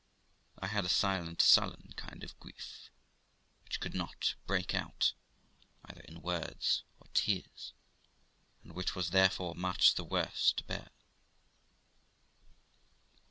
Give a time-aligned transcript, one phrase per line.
[0.57, 2.89] I had a silent, sullen kind of grief,
[3.63, 5.13] which could not break out
[5.85, 7.73] either in words or tears,
[8.63, 10.89] and which was therefore much the worse to bear.